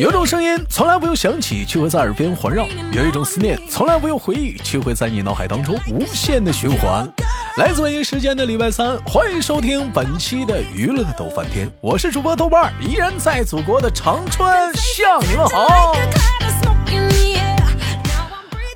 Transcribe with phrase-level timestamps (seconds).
[0.00, 7.08] 有种声音从来不用响起，却会在耳边环绕；有一种思念从来不用回忆，却会在你脑海当中无限的循环。
[7.56, 15.94] 来自北京时间的礼拜三，欢迎收听本期的娱乐的逗翻天，我是主播豆瓣，依然在祖国的长春向你们好。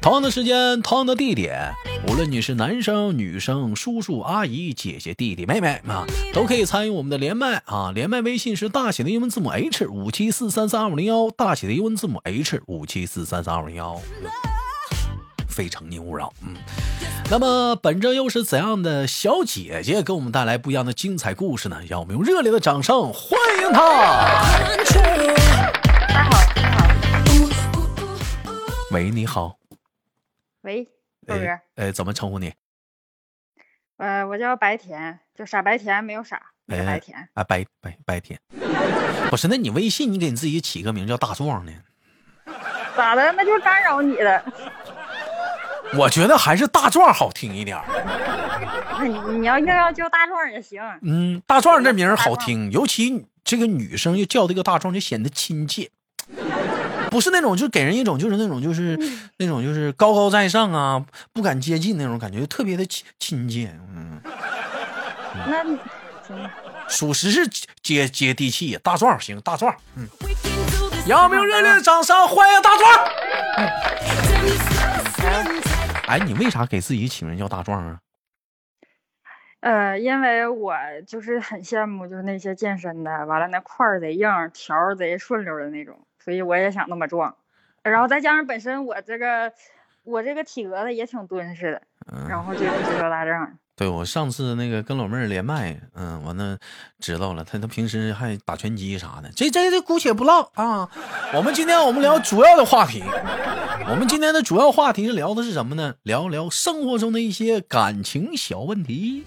[0.00, 1.72] 同样的时间，同样的地点。
[2.16, 7.92] 无论你是男生、女生、叔叔、阿姨、姐姐、弟弟、妹妹啊，都可以参与我们的连麦啊！
[7.94, 14.00] 连麦微信是大写的英文字母 H 五七四三三二五零幺，大写的英文字母 H 五七四三三二五零幺。
[15.46, 16.54] 非诚勿扰，嗯。
[17.30, 21.82] 那么，本着又是怎样的小姐姐给我们带来不一样的精彩故事呢？
[21.86, 23.82] 让我们用热烈的掌声欢迎她！
[23.82, 25.52] 大家好，
[25.84, 26.40] 大家好。
[28.92, 29.58] 喂，你好。
[30.62, 30.88] 喂。
[31.26, 32.52] 豆哥，哎，怎么称呼你？
[33.98, 38.38] 呃，我叫白甜，就傻白甜，没有傻，白甜啊，白白白甜。
[39.30, 41.72] 不是，那你微信你给你自己起个名叫大壮呢？
[42.96, 43.32] 咋的？
[43.32, 44.44] 那就干扰你了。
[45.94, 47.78] 我觉得还是大壮好听一点。
[49.38, 50.82] 你要硬要叫大壮也行。
[51.02, 55.90] 嗯，大壮这名好听，尤其这个女生又叫这个大壮，就显得亲切。
[57.16, 58.94] 不是那种，就给人一种就是那种就是
[59.38, 63.74] 那种就是高高在上啊，不敢接近那种感觉，特别的亲亲切。
[63.88, 64.20] 嗯，
[65.46, 65.64] 那
[66.22, 66.50] 行，
[66.86, 67.48] 属实是
[67.82, 68.78] 接接地气。
[68.82, 70.06] 大壮行，大壮，嗯，
[71.06, 72.92] 有没有热烈的掌声欢迎大壮？
[76.08, 77.98] 哎，你为啥给自己起名叫大壮啊？
[79.60, 80.74] 呃，因为我
[81.06, 86.05] 就是很羡慕，就是那些健身的，完了那块儿贼硬，条贼顺溜的那种。
[86.26, 87.36] 所以我也想那么壮，
[87.84, 89.52] 然后再加上本身我这个
[90.02, 91.82] 我这个体格子也挺敦实的，
[92.28, 93.56] 然后就就叫大壮。
[93.76, 96.58] 对我上次那个跟老妹儿连麦，嗯，完了
[96.98, 100.90] 知道了，他他平时还打拳击啥的，这这这姑且不唠啊。
[101.32, 103.04] 我们今天我们聊主要的话题，
[103.88, 105.94] 我们今天的主要话题是聊的是什么呢？
[106.02, 109.24] 聊聊生活中的一些感情小问题。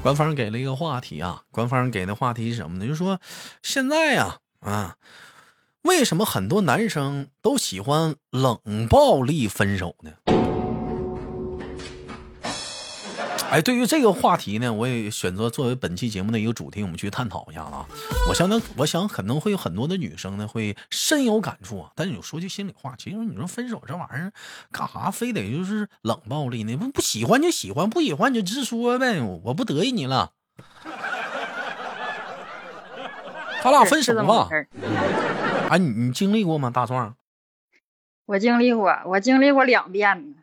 [0.00, 2.86] 官方给了一个话题啊，官方给的话题是什么呢？
[2.86, 3.18] 就是说
[3.64, 4.36] 现在呀。
[4.64, 4.96] 啊，
[5.84, 8.58] 为什么很多男生都喜欢冷
[8.88, 10.10] 暴力分手呢？
[13.50, 17.86] 哎，对于这个话题呢，我也选择作为本期节目的一个主题，我们去探讨一下啊。
[18.28, 21.90] 我相当，我想可能会有很多的女生呢会深有感触啊。
[21.94, 24.32] 但是有说句心里话，其实你说分手这玩意儿
[24.72, 26.76] 干啥，非得就是冷暴力呢？
[26.76, 30.32] 不不喜欢就喜欢，不喜欢就直说呗，我不得意你了。
[33.64, 34.46] 他俩分手了？
[35.70, 37.16] 哎，你你经历过吗，大壮？
[38.26, 40.34] 我经历过，我经历过两遍。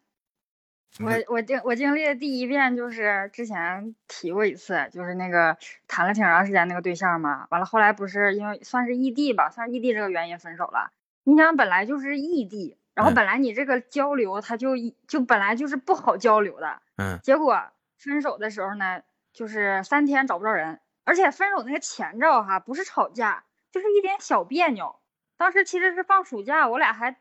[1.00, 5.56] 我我经我经历的第一遍就是之前提过一次，就是那个
[5.88, 10.90] 谈了挺长时间那个对象嘛，完了后来不是因为算是异地吧，算是异地这个原因分手了。
[11.24, 14.72] 你想本来就是异地，然后本来你这个交流他就
[15.08, 17.62] 就本来就是不好交流的，嗯，结果
[18.00, 20.80] 分手的时候呢，就是三天找不着人。
[21.12, 24.96] 而且分手那个前兆哈，不是吵架，就是一点小别扭。
[25.36, 27.18] 当时其实是放暑假，我俩还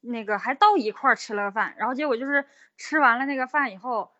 [0.00, 2.44] 那个还到一块儿吃了个饭，然后结果就是
[2.76, 4.10] 吃完了那个饭以后，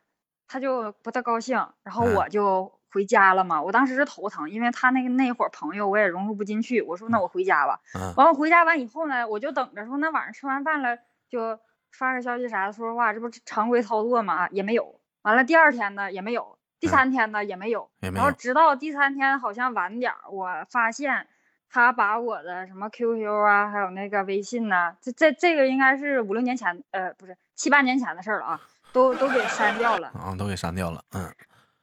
[0.47, 3.61] 他就不太高兴，然后我就回家了嘛。
[3.61, 7.81] 我当时是头疼，因为他那个那会儿朋友我也融入不进去，我说那我回家吧。
[8.17, 10.97] 完了回家完以后呢，我就等着说那晚上吃完饭了
[11.29, 11.59] 就
[11.91, 15.01] 发个消息啥的说说话，这不常规操作嘛，也没有。
[15.23, 16.60] 完了第二天呢也没有。
[16.81, 21.27] 第三天呢也没有，然后直到第三天好像晚点儿，我发现
[21.69, 28.61] 他把我的什么 QQ 啊，还有那个微信呐，这这这个应该是五六年前，呃，不是七八年前的事儿了啊，
[28.93, 31.31] 都都给删掉了啊，都给删掉了，嗯，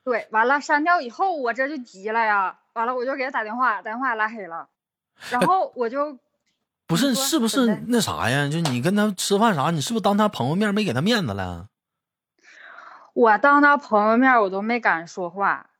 [0.03, 4.67] 对，完了删掉以后我这就急了呀，完了我就给他打电话，打电话拉黑了，
[5.29, 6.17] 然后我就
[6.87, 8.49] 不是是不是那啥呀？
[8.49, 11.67] 就你跟他吃饭啥，你是不是当他朋友面没给他面子了？
[13.17, 15.71] 我当他朋友面，我都没敢说话。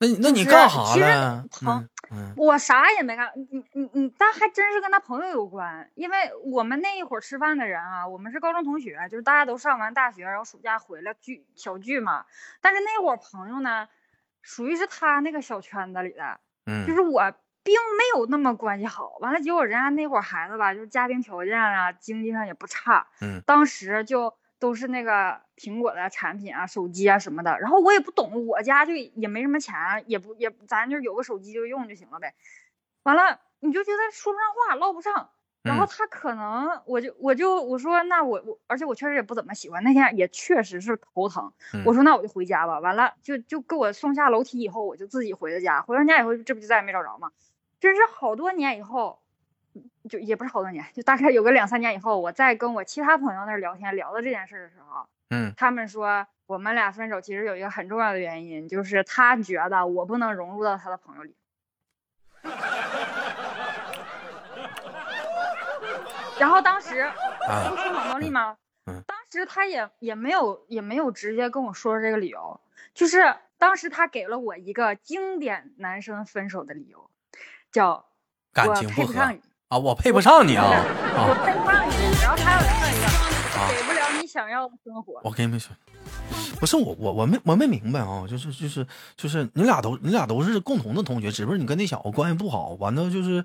[0.00, 1.46] 那那你干啥了？
[1.50, 1.88] 朋，
[2.36, 3.32] 我啥也没干。
[3.50, 5.90] 你你你，但还真是跟他朋友有关。
[5.94, 12.26] 因为我们那一会儿吃饭的人啊，我们是高中同学，就是大家都上完大学，然后暑假回来聚小聚嘛。
[12.60, 13.88] 但是那会儿朋友呢，
[14.42, 16.38] 属于是他那个小圈子里的。
[16.66, 16.86] 嗯。
[16.86, 17.32] 就是我
[17.62, 19.16] 并没有那么关系好。
[19.20, 23.06] 完了，结果人家那会儿孩子吧，就是家庭条件啊，经济上也不差。
[23.22, 23.40] 嗯。
[23.46, 24.36] 当时就。
[24.58, 29.74] 都是那个苹果的产品啊，手机啊什么的，然后我也不懂，我家就也没什么钱，
[30.06, 32.34] 也不也咱就有个手机就用就行了呗。
[33.02, 35.30] 完了，你就觉得说不上话，唠不上，
[35.62, 41.52] 然后他可能我就我就我说那我我而且我确实也不怎么喜欢，那天也确实是头疼。
[41.84, 42.80] 我说那我就回家吧。
[42.80, 45.82] 完了就就给我送下楼梯以后，我就自己回的家。
[45.82, 47.30] 回完家以后，这不就再也没找着吗？
[47.78, 49.20] 真是好多年以后，
[50.08, 61.34] 就也不是好多年，就大概有个两三年以后，我再跟我其他朋友那聊天聊到这件事的时候，嗯，他们说我们俩分手其实有一个很重要的原因，就是他觉得我不能融入到他的朋友里。
[66.38, 67.10] 然后当时
[67.70, 68.56] 不说冷暴力吗？
[68.84, 72.60] 当时他也也没有也没有直接跟我说这个理由，
[72.94, 77.10] 就是当时他给了我一个经典男生分手的理由，
[77.72, 78.06] 叫
[78.52, 79.14] 感情不合
[79.68, 81.92] 啊，我配不上你啊，我配不上你。
[82.22, 83.06] 然后还有另外一个，
[83.74, 85.20] 给不了你想要的生活。
[85.24, 85.74] 我跟你们说，
[86.60, 88.86] 不是我我我没我没明白啊，就是就是
[89.16, 93.44] 就是你俩都你俩都是共同的同学，只不过你跟那小子关系不好，完了就是。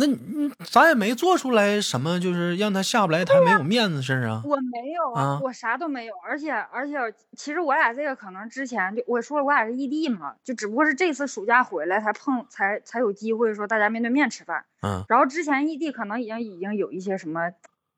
[0.00, 4.40] 那你咱也没做出来什么，就是让他下不来台没有面子事儿啊。
[4.46, 6.14] 我没有啊，我啥都没有。
[6.24, 6.96] 而且而且，
[7.36, 14.64] 其实我俩这个可能之前就我说了，我俩是异地嘛，就只不过是这次暑假回来才碰，才才有机会说大家面对面吃饭。
[14.82, 15.04] 嗯。
[15.06, 17.50] 然后之前异地可能已经已经有一些什么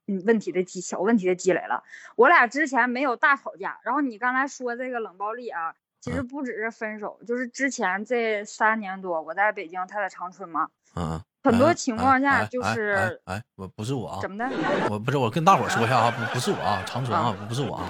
[0.08, 1.84] 嗯问题的积小问题的积累了。
[2.16, 3.78] 我俩之前没有大吵架。
[3.84, 10.66] 然后你刚才说这个冷暴力啊，其实不只是分手，就是之前这三年多我在北京，他在长春嘛。
[10.96, 11.22] 嗯。
[11.42, 14.48] 很多情况下就是，哎，我不是我啊，怎么的？
[14.90, 17.84] 我不是我跟大伙说一下啊，不不是我啊，长春啊，不是我啊，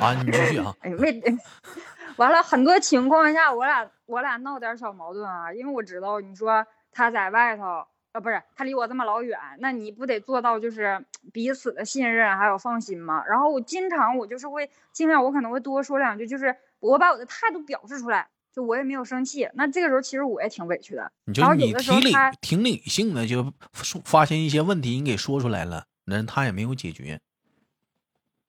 [0.00, 0.74] 啊，你继续啊。
[0.80, 1.22] 哎，为
[2.16, 13.22] 完了，很多情况下我俩我俩闹点小矛盾啊，因为我知道你说他在外头，啊，不是他离我这么老远，那你不得做到就是彼此的信任还有放心吗？
[13.26, 18.28] 然后我经常我就是会尽量我可能会多说两句，就是我把我的态度表示出来。
[18.52, 21.12] 就我也没有生气，那这个时候其实我也挺委屈的。
[21.24, 23.52] 你就你挺理挺理性的，就
[24.04, 27.20] 发现一些问题，你给说出来了，那他也没有解决。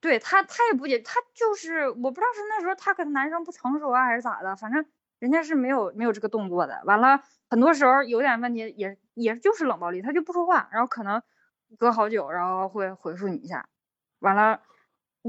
[0.00, 4.84] 对他，他也不解，他就是我不知道是那时候他可能男生不成熟啊，还是咋的，反正
[5.20, 6.82] 人家是没有没有这个动作的。
[6.84, 11.22] 完了，很多时候有点问题，也也就是冷暴力，他就不说话，然后可能
[11.78, 13.68] 隔好久，然后会回复你一下。
[14.18, 14.62] 完了。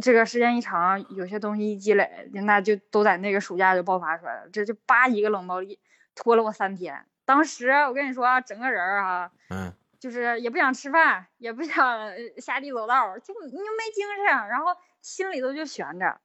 [0.01, 4.49] 这个时间一长，有些东西一积累，那就都在那个暑假就爆发出来了。
[4.51, 5.79] 这就叭一个冷暴力，
[6.15, 7.05] 拖了我三天。
[7.25, 16.19] 当时我跟你说啊，整个人啊，嗯，就是也不想吃饭，也不想下地走道，就你就没精神，然后心里头就悬着，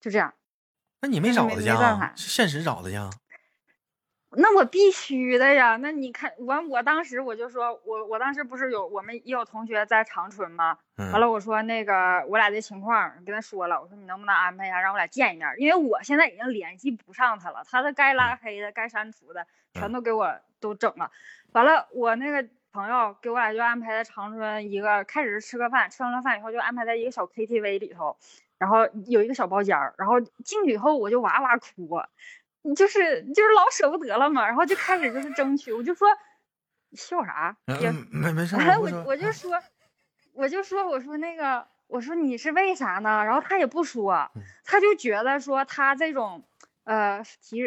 [0.00, 0.32] 就这样。
[1.00, 2.12] 那你没找他去啊？
[2.16, 2.96] 现实找他去。
[4.36, 5.76] 那我必须的呀！
[5.80, 10.76] 那你看，我我当时我就说，我我当时不是有我们也有同学在长春吗？
[11.12, 15.48] 完了，我说那个我俩的情况跟他说了，我说你能不能安排一下让我俩见一面？
[15.56, 21.10] 因为我现在已经联系不上他了，他的该拉黑的、该删除的全都给我都整了。
[21.52, 28.18] 完了，我那个朋友给我俩就安排在长春一个，开始是吃个饭，吃完了饭以后就安排在一个小 KTV 里头，
[28.58, 31.98] 然后有一个小包间儿，然后进去以后我就哇哇哭。
[32.62, 36.08] 你就是就是老舍不得了嘛，然后就开始就是争取，我就说
[36.92, 37.56] 笑啥？
[37.80, 38.56] 也没没事。
[38.56, 39.52] 我我就说，
[40.34, 43.24] 我就说，我说那个，我说你是为啥呢？
[43.24, 44.30] 然后他也不说，
[44.64, 46.44] 他就觉得说他这种
[46.84, 47.62] 呃提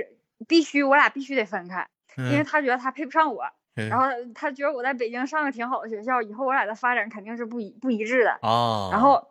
[0.47, 3.43] 必须我俩必须得分开，因为他觉得他配不上我，
[3.75, 8.89] 然后他觉得我在北京上个挺好的学校，以后我俩的发展肯定是不一不一致的啊。
[8.91, 9.30] 然后。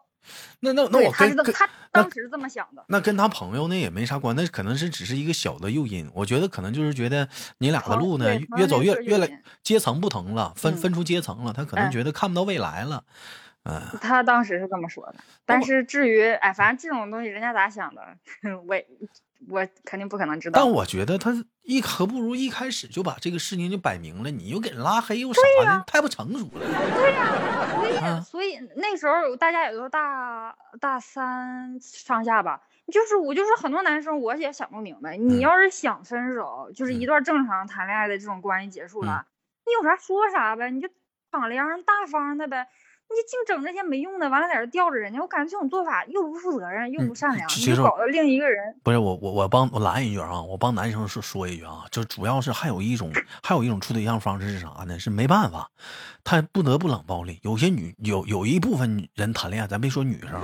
[0.61, 6.11] 那那那我跟他当时这么想的，那跟他朋友那也没啥关，那可能是只是一个小的诱因。
[6.15, 13.05] 我觉得可能就是觉得你俩的路呢越走越越来阶层不同了，分分出阶层了，他可能觉得看不到未来了。
[13.65, 15.17] 嗯，他当时是这么说的。
[15.45, 18.03] 但是至于哎，反正这种东西人家咋想的，
[18.67, 18.75] 我
[19.49, 20.61] 我肯定不可能知道。
[20.61, 21.33] 但我觉得他
[21.63, 26.61] 一何不如一开始就把这个事情就摆明了，你又给人拉黑又啥的，太不成熟了。
[26.61, 28.21] 对呀。
[28.21, 32.61] 所以那时候大家也都大大三上下吧，
[32.93, 39.27] 就是我就是很多男生我也想不明白，你要是想分手，就是一段正常谈恋爱的这种关系结束了，
[39.67, 40.89] 你有啥说啥呗，你就
[41.31, 42.69] 敞亮大方的呗。
[43.13, 53.13] 你净整这些没用的，完了在这吊着人家，我感觉这种做法又不负责任，又不善良，你搞得另一个人不是我，我我帮我拦一句啊，我帮男生说说一句啊，就主要是还有一种
[53.43, 54.99] 还有一种处对象方式是啥呢？
[54.99, 55.69] 是没办法，
[56.23, 57.41] 他不得不冷暴力。
[57.43, 60.43] 有些女有有一部分人谈恋爱，咱别说女生啊，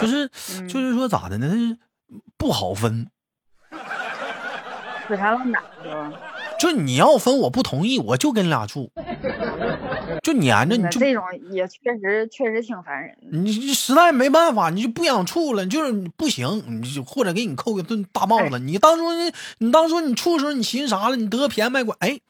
[0.00, 0.28] 就是
[0.66, 1.78] 就是说咋的呢？
[2.36, 3.08] 不好分，
[5.06, 5.62] 死缠烂打
[6.62, 8.92] 就你要分，我不同意，我就跟你俩住。
[10.22, 13.16] 就粘着你，就这种也确实确实挺烦人。
[13.32, 18.60] 你你实在没办法，你就不想处了，就是不行，你就或者给你扣个顿大帽子。
[18.60, 21.16] 你当初你你当初你处的时候，你寻思啥了？
[21.16, 22.20] 你得便宜卖乖，哎，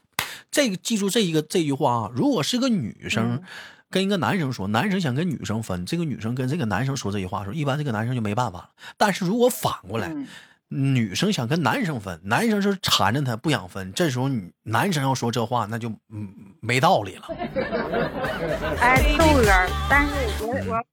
[0.50, 3.42] 这个记住这一个这句话啊，如果是个女生嗯
[3.90, 8.70] 跟一个男生说，男生想跟女生分，这个女生跟这个男生说这句话的时候，一般这个男生就没办法了。
[8.96, 10.26] 但是如果反过来，嗯
[10.74, 16.28] 女生想跟男生分，男生是缠着她不想分，这时候你男生要说这话，那就嗯
[16.60, 17.28] 没道理了。
[18.80, 19.50] 哎，豆哥，
[19.90, 20.84] 但是我嗯我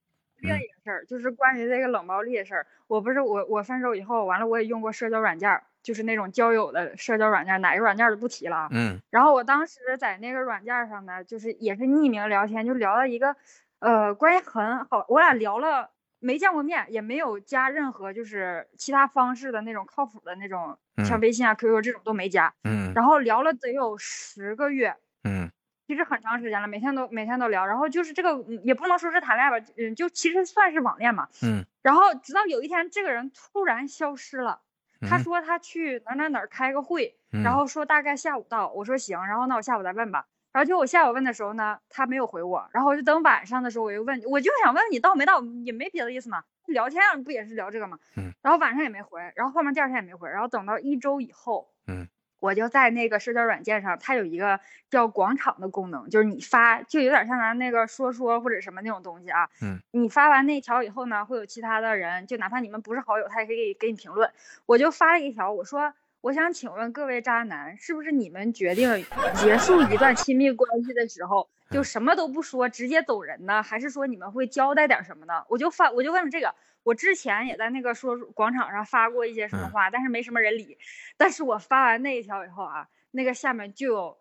[0.42, 2.68] 另一个事儿，就是关于这个冷暴力的事儿。
[2.88, 8.70] 我不是我我分手以后，完了我也用过社交软件，就是那种交友的社交软件，哪个软件儿都不提了啊。
[8.72, 13.36] 嗯然后我当时在那个软件上呢，就是也是匿名聊天，就聊了一个，
[13.80, 22.54] 呃，关系很好，我俩聊了没见过面，也没有加任何就是其他方式的那种靠谱的那种，像嗯微信啊、QQ 这种都没加。
[22.64, 25.52] 嗯然后聊了得有十个月，嗯
[25.88, 27.66] 其实很长时间了，每天都每天都聊。
[27.66, 31.28] 然后就是这个嗯也不能说是谈恋爱吧，嗯，就其实算是网恋嘛。
[31.42, 34.62] 嗯然后直到有一天，这个人突然消失了。
[35.10, 38.70] 他嗯说他去哪哪哪儿开个会，嗯然后说大概下午到。
[38.74, 40.26] 我说行，然后那我下午再问吧。
[40.52, 42.68] 然后就我下午问的时候呢，他没有回我。
[42.74, 46.44] 然后我就等晚上的时候，我又问，我就想问你到没到，也没别的意思嘛。
[46.66, 48.00] 聊天不也是聊这个嘛？
[48.18, 48.34] 嗯。
[48.42, 52.08] 然后晚上也没回，然后后面第二天也没回，然后等到一周以后，嗯，
[52.40, 59.50] 我就在那个社交软件上，它有一个叫广场的功能，就是你发，就有点像咱那个说说或者什么那种东西啊。
[59.62, 59.80] 嗯。
[59.92, 64.32] 你发完那条以后呢，会有其他的人，就哪怕你们不是好友，他也可以给你评论。
[64.66, 65.94] 我就发了一条，我说。
[66.22, 73.64] 我想请问各位渣男，是不是你们决定结束一段亲密关系的时候，就什么都不说，直接走人呢？
[73.64, 75.46] 还是说你们会交代点什么呢？
[75.48, 76.54] 我就发，我就问了这个。
[76.84, 80.78] 我之前也在那个说广场上发过一些什么嗯话，但是没什么人理。
[81.18, 84.18] 但是我发完那一条以后啊，那个下面就有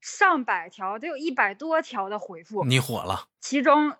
[0.00, 2.64] 上百条，得有一百多条的回复。
[2.64, 3.94] 你火了，其中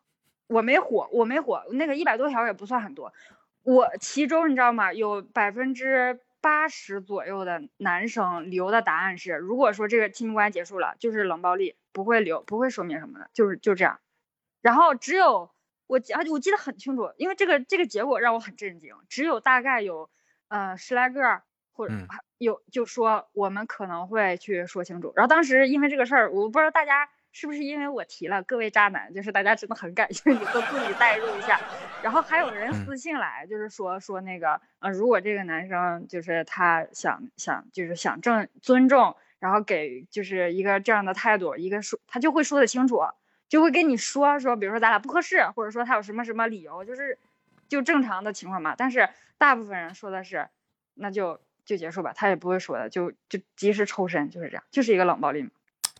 [0.46, 3.12] 我没火，我没火，那个一百多条也不算很多。
[3.62, 4.92] 我其中你知道吗？
[4.92, 13.98] 有百分之八十左右的男生留的答案是，如果说这个亲密关系结束了，就是冷暴力，不会留，不会说明什么的，就是就这样。
[14.62, 15.50] 然后只有
[15.88, 18.94] 我记，啊我记得很清楚，因为这个这个结果让我很震惊。
[19.08, 20.08] 只有大概有
[20.46, 21.94] 呃十来个或者
[22.38, 25.12] 有就说我们可能会去说清楚。
[25.16, 31.60] 然后当时因为这个事儿，我不知道大家是不是因为我提了各位渣男，就是大家真的很感兴趣，都自己代入一下。
[32.02, 43.02] 然后还有人嗯私信来，就是说说那个呃，如果这个男生就是他想想就是想正尊重，然后给就是一个这样的态度，一个说他就会说的清楚。
[43.50, 47.18] 就会跟你说说，比如说咱俩不合适，或者说他有什么什么理由，就是
[47.68, 48.74] 就正常的情况嘛。
[48.78, 50.48] 但是大部分人说的是，
[50.94, 55.50] 那就就结束吧，他也不会说的，就就及时抽身，就是这样，就是一个冷暴力嘛。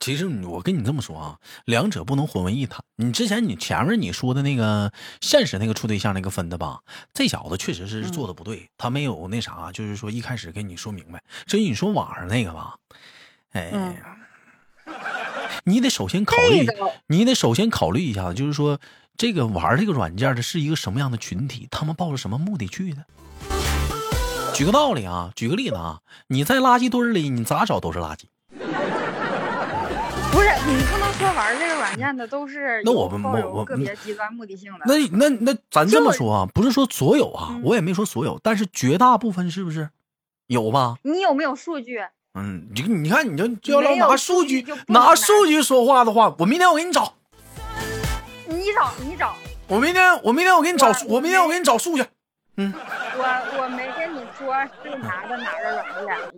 [0.07, 2.81] 其实我跟你这么说啊，两者不能混为一谈。
[2.95, 6.79] 你之前你前面你说的那个现实那个处对象那个分的吧，
[7.13, 11.21] 这小子确实是做的不对，他没有那啥，就是说一开始跟你说明白。
[11.47, 12.77] 至于你说网上那个吧，
[13.51, 13.97] 哎，嗯
[15.65, 16.65] 你得首先考虑，
[17.09, 18.79] 你得首先考虑一下，就是说
[19.17, 23.05] 这个玩这个软件的是一个什么样的群体，他们抱着什么目的去的。
[24.55, 25.99] 举个道理啊，举个例子啊，
[26.29, 28.27] 你在垃圾堆里，你咋找都是垃圾。
[30.37, 34.81] 不是你不能说玩这个软件的都是那我们我我个别极端目的性的。
[34.85, 39.88] 那那那咱这么说啊，不是说所有啊，嗯我也没说所有，但是绝大部分是不是
[40.47, 40.97] 有吧？
[41.00, 42.00] 你有没有数据？
[42.35, 47.14] 嗯，你你看，你就就要拿数据拿拿数据说话的话，我明天我给你找，
[48.47, 49.35] 你找你找，
[49.69, 52.05] 我明天我明天我给你找我，我明天我给你找数据。
[52.59, 55.56] 我我没跟你说是拿的哪个软件，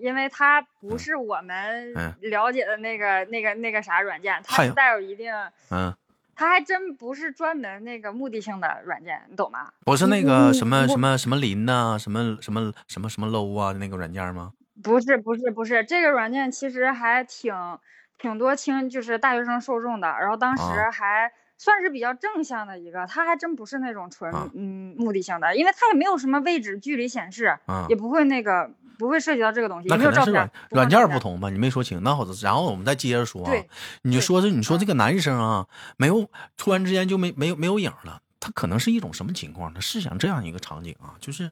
[0.01, 5.33] 因为它不是我们嗯了解的那个那个那个啥软件，它是带有一定，
[5.71, 5.95] 嗯，
[6.35, 9.71] 它还真不是专门那个目的性的软件，你懂吗？
[9.85, 14.53] 不是那个什么我什么什么林呐、什么什么什么什么 low 啊那个软件吗？
[14.83, 17.53] 不是不是不是，这个软件其实还挺
[18.17, 24.49] 挺多青就是大学生受众的，然后当时啊还算是比较正向的一个，它还真不是那种纯、啊。
[24.55, 27.87] 嗯目的性的，因为它也没有什么位置距离显示，啊。
[27.89, 31.49] 也不会那个不会涉及到这个东西，那可能是软，软件不同吧？
[31.49, 33.69] 你没说清，那好，然后我们再接着说啊对。
[34.03, 39.73] 你就说是你说嗯这个男生啊，没有突然之间就没没有没有影了，他可能是一种什么情况？
[39.73, 41.51] 他试想这样一个场景啊，就是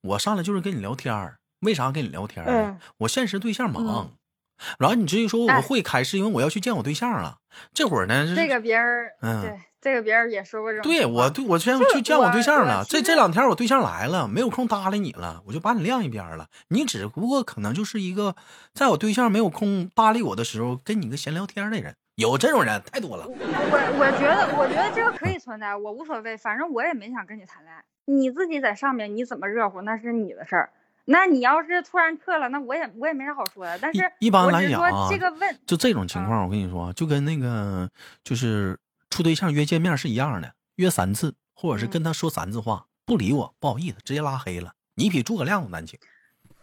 [0.00, 2.68] 我上来就是跟你聊天儿，为啥跟你聊天儿呢？
[2.70, 4.10] 嗯我现实对象忙，嗯
[4.78, 7.38] 然后你至于说我哎会开，是因为我要去见我对象了。
[7.74, 16.48] 这会儿呢，这个别人，嗯对这个别人也说过这种对我对我先就去见我对象了，这这两天我对象来了，没有空搭理你了，我就把你晾一边了。
[16.70, 18.34] 你只不过可能就是一个
[18.74, 23.28] 在我对象没有空搭理我的时候，跟你个闲聊天的人，有这种人太多了。
[23.28, 23.34] 我
[24.00, 27.84] 我觉得，我觉得这个可以存在，我无所谓，反正我也没想跟你谈恋爱。
[28.06, 30.70] 你自己在上面你怎么热乎那是你的事儿，
[31.04, 33.78] 那你要是突然撤了，那我也我也没啥好说的。
[33.80, 37.88] 但是一般来讲啊这个问就这种情况，我跟你说，就跟那个
[38.24, 38.76] 就是
[39.10, 44.74] 处对象约见面是一样的，约三次，或者是嗯跟他说三次话，不理我，不好意思，直接拉黑了。
[44.94, 45.98] 你比诸葛亮都难请。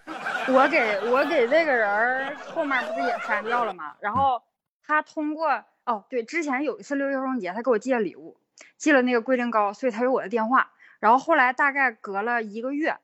[0.50, 3.96] 我给我给这个人儿后面不是也删掉了吗？
[4.02, 4.42] 然后
[4.84, 8.38] 他通过哦，对，之前有一次六一儿童节，他给我寄了礼物，
[8.78, 10.72] 寄了那个龟苓膏，所以他有我的电话。
[11.00, 12.98] 然后后来大概隔了一个月，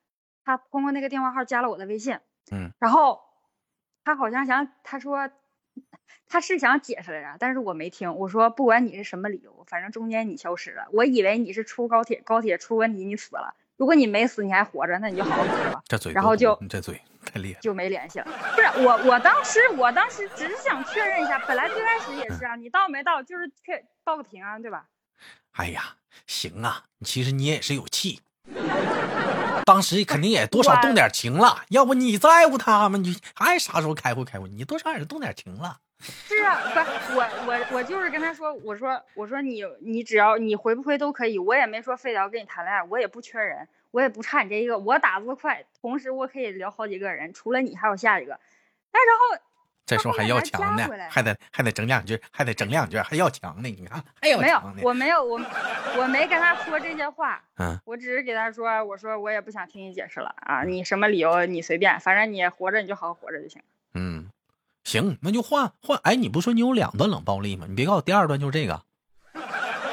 [0.43, 2.19] 他通过那个电话号加了我的微信，
[2.51, 3.21] 嗯，然后
[4.03, 5.29] 他好像想他说
[6.27, 8.15] 他是想解释来着，但是我没听。
[8.15, 13.55] 我说不管你是什么理由，反正中间你消失了，我以为你是出高铁高铁出问题你死了。
[13.77, 15.81] 如果你没死，你还活着，那你就好好活着吧。
[15.87, 17.59] 这嘴然后就你这嘴太厉害。
[17.61, 18.25] 就没联系了。
[18.53, 24.87] 不是我，我当时我当时只是想确认一下，本来最开始也是啊，你到没到就是确报个平安，对吧？
[25.53, 25.95] 哎呀，
[26.27, 28.19] 行啊，其实你也是有气，
[29.69, 31.63] 当时肯定也多少动点情了。
[31.69, 32.97] 要不你在乎他吗？
[32.97, 35.77] 你爱啥时候开会开会，你多少也是动点情了。
[36.01, 48.39] 是啊，不是我我我就是跟他说，我说我说你你只要你回不回都可以，我也没说非得要跟你谈恋爱，我也不缺人，我也不差你这一个，我打字快，同时我可以聊好几个人，除了你还有下一个。
[48.91, 49.45] 那然后
[49.89, 53.67] 这时候还要强呢还得还得整两句，还得整两句，还要强呢。
[53.67, 54.61] 你看还有没有，。
[54.83, 55.41] 我没有，我
[55.97, 63.59] 我没跟他说这些话， 嗯，我只是给他说，我说我也不想听你解释了啊，你什么理由你随便，反正你活着你就好好活着就行。
[63.95, 64.29] 嗯，
[64.83, 65.99] 行，那就换换。
[66.03, 67.65] 哎，你不说你有两段冷暴力吗？
[67.67, 68.79] 你别告诉我第二段就是这个。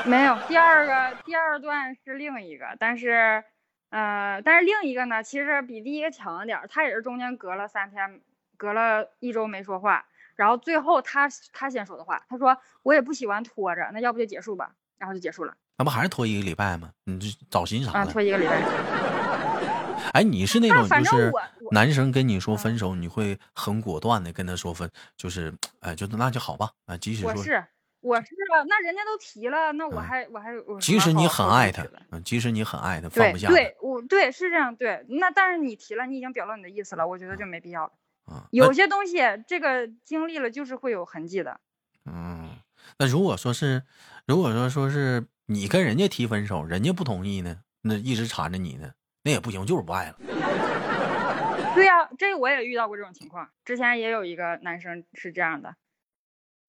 [0.05, 3.43] 没有，第二个第二段是另一个，但是，
[3.89, 8.21] 呃，但是另一个呢，其实比第一个强一点儿，他也是中间隔了三天，
[8.57, 16.91] 隔了一周没说话，然后最后他他先说的话，他说我也不喜欢拖着，那要不就结束吧，然后就结束了，那不还是拖一个礼拜吗？
[17.05, 18.61] 你这找心啥啊，拖一个礼拜。
[20.13, 21.33] 哎，你是那种就是
[21.73, 27.65] 男生跟你说分手，你会很果断的跟他说分，就是哎，就那就好吧啊，即使说我是
[28.01, 31.85] 我是啊，那人家都提了，那我嗯还、我还我即使你很爱他
[32.25, 35.05] 即使你很爱他，放不下他对，我对是这样，对。
[35.09, 37.93] 那但是你提了，你已经表露你的意思了，我觉得就没必要了。
[38.27, 41.61] 啊，有些东西，这个经历了就是会有痕迹的。
[42.05, 42.51] 嗯，
[42.99, 43.83] 那如果说是，
[44.27, 50.19] 如果说说是你跟人家提分手，人家不同意呢，那一直缠着你呢，那也不行，就是不爱了。
[51.75, 53.51] 对呀、这个我也遇到过这种情况。
[53.65, 55.77] 之前也有一个男生是这样的，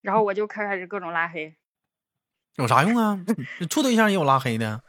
[0.01, 1.55] 然后我就开开始各种拉黑。
[2.55, 3.23] 有啥用啊？
[3.69, 4.83] 处对象也有拉黑的，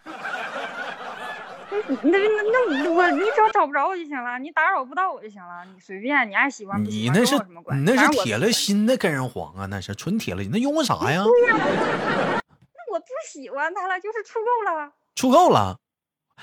[1.89, 7.37] 那那那那我你只要找不着我就行了，你打扰不到我就行了，你随便，你爱喜欢不喜欢你那是？
[7.75, 11.25] 你那是铁了心的跟人黄啊，那是纯铁了心，那用过啥呀？
[11.25, 14.93] 那我不喜欢他了，就是处够了。
[15.15, 15.79] 处够了，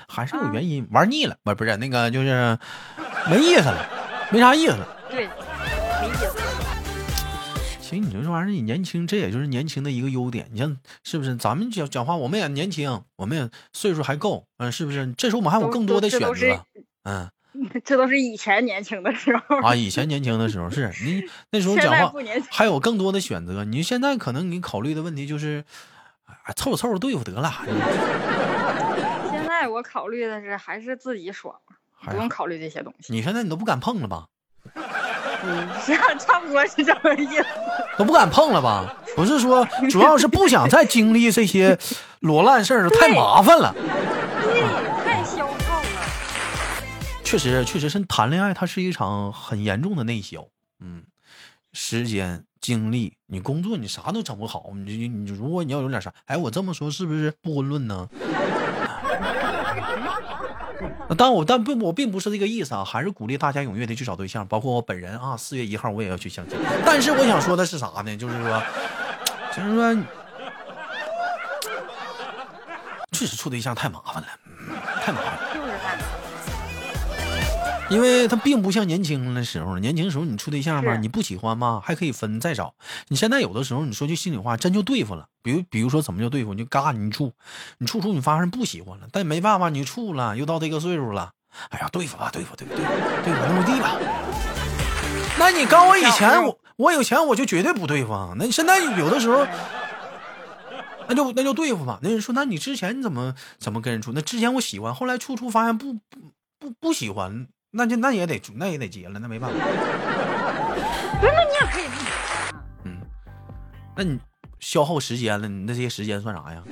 [0.08, 2.58] 还是有啊原因，玩腻了，不不是那个就是
[3.30, 3.88] 没意思了，
[4.30, 4.86] 没啥意思了。
[5.08, 5.28] 对。
[7.88, 10.48] 其实你说这玩意儿，你年轻，这也就是年轻的一个优点。
[10.50, 11.36] 你像是不是？
[11.36, 15.12] 咱们讲讲话，我们也年轻，我们也岁数还够，嗯、是不是？
[15.16, 16.64] 这时候我们还有更多的选择，
[17.04, 17.30] 嗯
[17.84, 21.22] 这都是以前年轻的时候，啊，以前年轻的时候是 你
[21.52, 22.12] 那时候讲话。
[22.50, 23.62] 还有更多的选择。
[23.62, 25.64] 你现在可能你考虑的问题就是，
[26.24, 27.52] 啊，凑合凑合对付得了，
[29.30, 31.54] 现在我考虑的是还是自己爽，
[32.04, 33.12] 不用考虑这些东西。
[33.12, 34.26] 你现在你都不敢碰了吧？
[35.48, 37.46] 嗯，是啊，差不多是这么意思。
[37.96, 38.92] 都不敢碰了吧？
[39.14, 41.78] 不是说， 主要是不想再经历这些
[42.20, 43.72] 裸烂事儿，太麻烦了。
[44.42, 44.62] 对，
[45.04, 45.86] 太消耗了。
[47.22, 50.44] 确实，确实是谈恋爱，它是一场很严重的内销。
[50.80, 51.04] 嗯，
[51.72, 58.08] 时间、精力，你工作你啥都整不好，你你你如果你要有点啥，哎，我这么说是不是不婚论呢？
[61.08, 66.58] 那当我但并我并不是这个意思啊，还是鼓励大家踊跃的去找对象，包括我本人啊，四月一号我也要去相亲。
[66.84, 68.16] 但是我想说的是啥呢？
[68.16, 68.62] 就是说，
[69.54, 69.96] 就是说，
[73.12, 74.28] 确实处对象太麻烦了，
[75.00, 75.45] 太麻烦了。
[77.88, 82.74] 因为他并不像年轻的时候，年轻时候你处对象吧，你不喜欢吧，还可以分再找。
[83.08, 85.28] 你现在有的时候，你说句心里话，真就对付了。
[85.42, 86.52] 比如，比如说怎么就对付？
[86.54, 87.32] 你就嘎你处，
[87.78, 91.32] 你处处你发现不喜欢了，但没办法，你处了，又到这个岁数了，
[91.70, 92.90] 哎呀，对付吧，对付，对付，对付，
[93.24, 93.96] 对付，那么地吧。
[95.38, 98.32] 那你告我以前，我我有钱我就绝对不对付啊。
[98.36, 99.46] 那你现在有的时候，
[101.08, 102.00] 那就那就对付吧。
[102.02, 104.12] 那人说，那你之前怎么怎么跟人处？
[104.12, 106.00] 那之前我喜欢，后来处处发现不不
[106.58, 107.46] 不不喜欢，
[107.76, 109.56] 那就那也得那也得结了，那没办法。
[111.20, 111.84] 不是，那你。
[112.84, 113.02] 嗯，
[113.94, 114.18] 那你
[114.60, 116.62] 消耗时间了，你那这些时间算啥呀？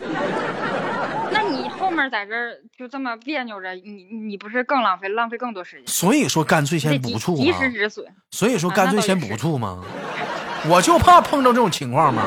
[1.31, 5.87] 那你后面在这儿就这么别扭着，你你不是更浪费浪费更多时间？
[5.87, 7.53] 所以说干脆先不处及。
[7.53, 8.07] 时止损。
[8.31, 9.85] 所以说啊干脆先不处嘛。
[10.67, 12.23] 我就怕碰到这种情况嘛。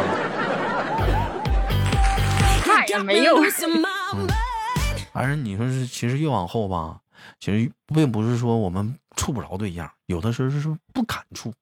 [2.68, 3.38] 那也没有。
[5.12, 6.98] 反正你说是，其实越往后吧，
[7.40, 11.54] 其实并不是说我们处不着对象，有的时候是说不敢处，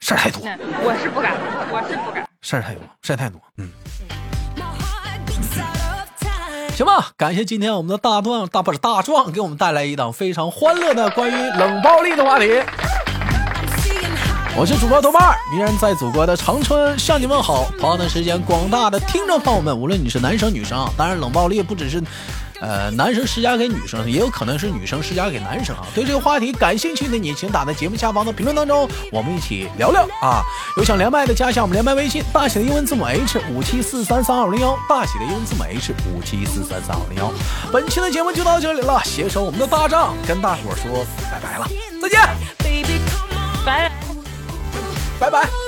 [0.00, 1.32] 事儿太多，嗯，我是不敢，
[1.70, 2.28] 我是不敢。
[2.40, 3.40] 事儿太多，事儿太多。
[3.56, 3.70] 嗯，
[6.76, 12.62] 行吧，感谢今天我们的大壮大不是大壮给我们带来一档非常欢乐的关于冷暴力的话题。
[14.56, 17.68] 我是主播豆瓣儿，依然在祖国的长春向你问好。
[17.78, 22.00] 同样的时间，广大的听众朋友们，无论你是男生女生啊，当然冷暴力不只是，
[22.60, 25.86] 呃，男生施加给女生，也有可能是女生施加给男生啊。
[25.94, 30.42] 对这个话题感兴趣的你，请打在节目下方的评论当中，我们一起聊聊啊。
[30.76, 37.32] 有想连麦的，加一下我们连麦微信，大写的英文字母 H 五七四三三二零幺，大写的英文字母 H 五七四三三二零幺。
[37.72, 41.68] 本期的节目就到这里了，携手我们的大仗，跟大伙儿说拜拜了，
[42.00, 42.20] 再见，
[43.64, 43.90] 拜。
[45.20, 45.63] 拜拜。